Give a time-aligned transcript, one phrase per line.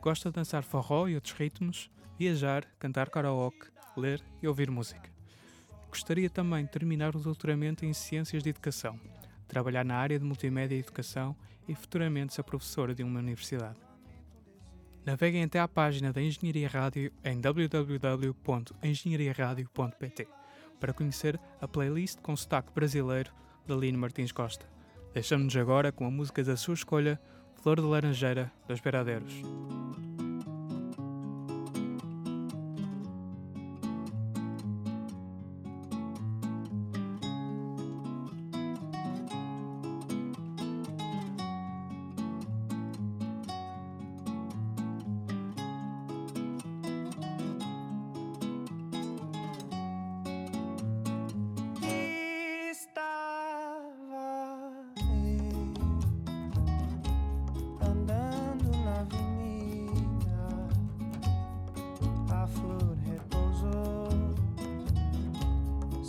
[0.00, 5.12] Gosta de dançar forró e outros ritmos, viajar, cantar karaoke, ler e ouvir música.
[5.90, 8.98] Gostaria também de terminar o doutoramento em Ciências de Educação,
[9.46, 11.36] trabalhar na área de Multimédia e Educação
[11.68, 13.83] e futuramente ser professora de uma universidade.
[15.04, 20.26] Naveguem até à página da Engenharia Rádio em www.engenhariaradio.pt
[20.80, 23.30] para conhecer a playlist com sotaque brasileiro
[23.66, 24.66] da Lino Martins Costa.
[25.12, 27.20] Deixamos-nos agora com a música da sua escolha,
[27.62, 29.42] Flor de Laranjeira, dos Beradeiros.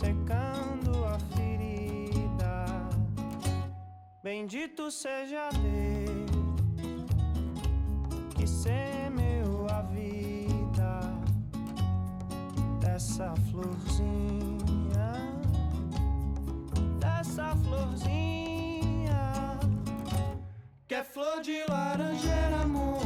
[0.00, 2.54] Secando a ferida.
[4.22, 6.30] Bendito seja Deus
[8.34, 11.00] que semeou a vida
[12.80, 15.10] dessa florzinha
[16.98, 19.22] dessa florzinha
[20.88, 23.02] que é flor de laranjeira, amor.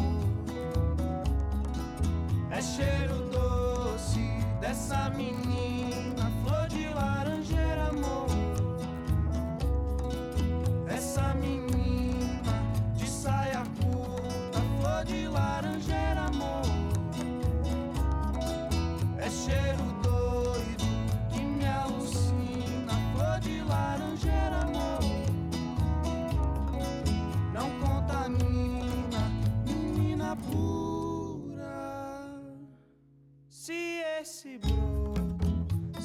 [2.50, 4.20] É cheiro doce
[4.60, 5.73] dessa menina,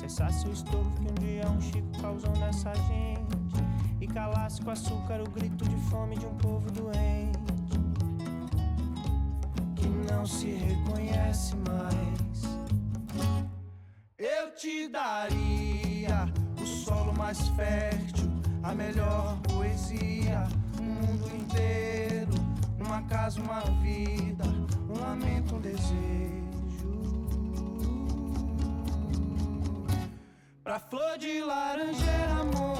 [0.10, 3.38] cessasse o estouro que um dia um Chico causou nessa gente
[4.02, 7.38] e calasse com açúcar o grito de fome de um povo doente
[9.76, 12.60] que não se reconhece mais.
[14.18, 16.26] Eu te daria
[16.60, 18.30] o solo mais fértil,
[18.64, 20.48] a melhor poesia,
[20.80, 22.34] o mundo inteiro,
[22.80, 24.44] numa casa, uma vida,
[24.90, 26.39] um lamento, um desejo.
[30.80, 32.79] Flor de laranjeira, amor,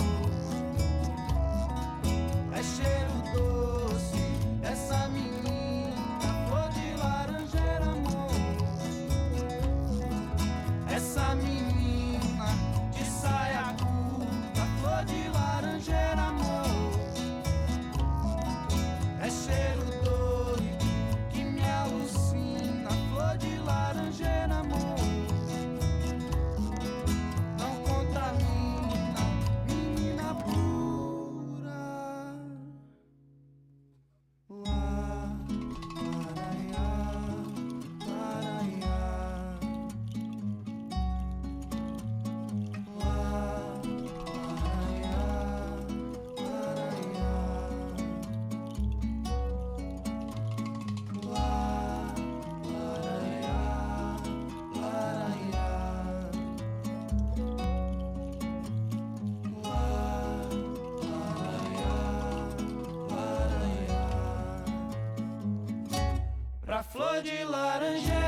[67.00, 68.19] flor de laranjeira,